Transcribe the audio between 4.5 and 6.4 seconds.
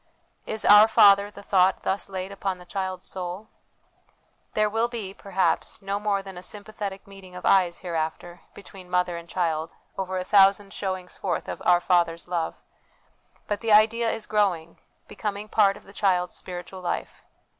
There will be, perhaps, no more than